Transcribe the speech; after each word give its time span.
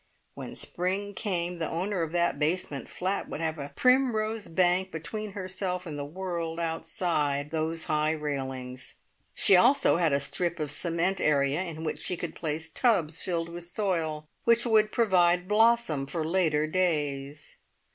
When 0.33 0.55
spring 0.55 1.13
came 1.13 1.59
the 1.59 1.69
owner 1.69 2.01
of 2.01 2.11
that 2.11 2.39
basement 2.39 2.89
flat 2.89 3.29
would 3.29 3.39
have 3.39 3.59
a 3.59 3.69
primrose 3.75 4.47
bank 4.47 4.91
between 4.91 5.33
herself 5.33 5.85
and 5.85 5.95
the 5.95 6.03
world 6.03 6.59
outside 6.59 7.51
those 7.51 7.83
high 7.83 8.13
railings. 8.13 8.95
She 9.35 9.53
had 9.53 9.61
also 9.63 9.97
a 9.97 10.19
strip 10.19 10.59
of 10.59 10.71
cement 10.71 11.21
area 11.21 11.61
in 11.61 11.83
which 11.83 12.01
she 12.01 12.17
could 12.17 12.33
place 12.33 12.71
tubs 12.71 13.21
filled 13.21 13.49
with 13.49 13.65
soil 13.65 14.27
which 14.43 14.65
would 14.65 14.91
provide 14.91 15.47
blossom 15.47 16.07
for 16.07 16.25
later 16.25 16.65
days. 16.65 17.57